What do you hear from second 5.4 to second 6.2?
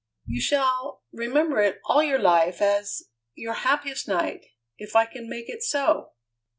it so!"